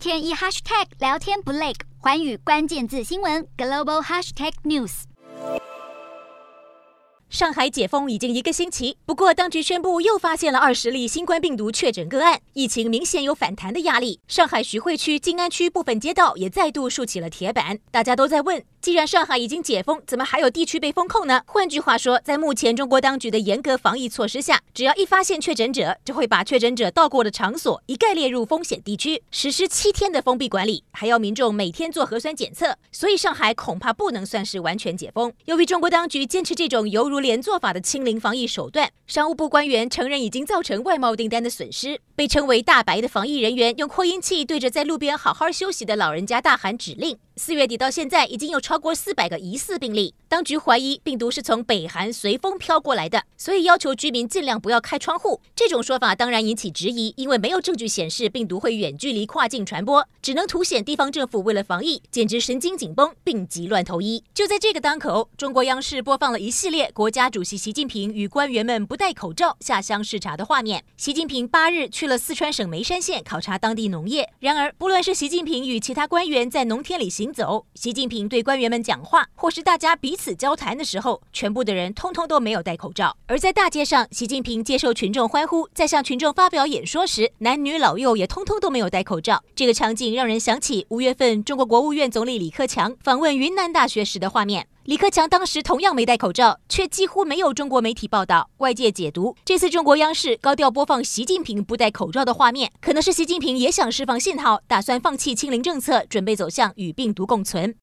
[0.00, 5.02] 天一 hashtag 聊天不累，环宇关键字新闻 global hashtag news。
[7.28, 14.20] 上海解封已经一个星期，不过当局宣布又发现了二十例新冠病毒确诊个案，疫情明显有反弹的压力。
[14.26, 18.64] 上海徐汇区、静安区部分街道也再度竖起了铁板，大家都在问。
[18.80, 21.42] 既然上海已经解封，怎么还有地区被封控呢？
[21.44, 32.74] 换句话说，在目前中国当局的严格防疫措施下，只要一发现确诊者，就会把确诊者到过的场所一概列入风险地区，实施七天的封闭管理，还要民众每天做核酸检测。
[32.90, 35.30] 所以上海恐怕不能算是完全解封。
[35.44, 42.00] 由于中国当局坚持这种犹如连坐法的清零防疫手段，商务部官员承认已经造成外贸订单的损失。
[42.16, 47.18] 被称为“大白”的防疫人员用扩音器对着在路边好好休息的老人家大喊指令。
[47.36, 50.14] 四月底到现在，已经有超过四百个疑似病例。
[50.28, 55.40] 当局怀疑病毒是从北韩随风飘过来的，所以要求居民尽量不要开窗户。
[55.56, 64.22] 这种说法当然引起质疑，因为没有证据显示病毒会远距离跨境传播，只能凸显地方政府为了防疫，简直神经紧绷，病急乱投医。
[64.34, 70.84] 就在这个当口，中国央视播放了一系列国家主席习近平与官员们不戴口罩下乡视察的画面。
[70.96, 74.30] 习近平八日去了四川省眉山县考察当地农业。
[74.38, 83.16] 然而，不论是习近平与其他官员在农田里行走，习近平对官员们讲话，或是大家彼此交谈的时候，全部的人通通都没有戴口罩。
[83.26, 89.42] 而在大街上，习近平接受群众欢呼，在向群众发表演说时，男女老幼也通通都没有戴口罩。
[89.54, 94.66] 这个场景让人想起五月份中国国务院总理李克强访问云南大学时的画面。
[94.84, 98.48] 李克强当时同样没戴口罩，却几乎没有中国媒体报道。
[98.58, 107.74] 外界解读，这次中国央视高调播放习近平不戴口罩的画面，可能是习近平也想释放信号，打算放弃清零政策，准备走向与病毒共存。